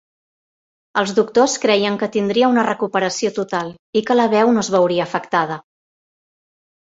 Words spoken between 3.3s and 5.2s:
total i que la veu no es veuria